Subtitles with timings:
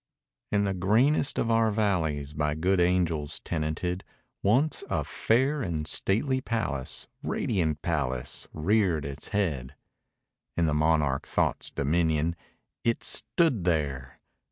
[0.51, 4.03] In the greenest of our valleys By good angels tenanted,
[4.41, 9.75] Once a fair and stately palace Radiant palace reared its head.
[10.57, 12.35] In the monarch Thought's dominion
[12.83, 14.19] It stood there!